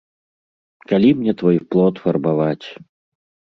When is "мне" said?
1.19-1.35